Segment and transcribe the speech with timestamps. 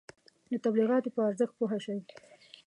[0.49, 1.97] د تبلیغاتو په ارزښت پوه شئ.